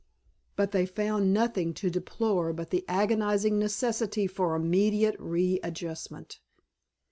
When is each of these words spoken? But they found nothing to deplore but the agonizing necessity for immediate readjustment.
But 0.55 0.71
they 0.71 0.87
found 0.87 1.31
nothing 1.31 1.75
to 1.75 1.91
deplore 1.91 2.53
but 2.53 2.71
the 2.71 2.83
agonizing 2.87 3.59
necessity 3.59 4.25
for 4.25 4.55
immediate 4.55 5.15
readjustment. 5.19 6.39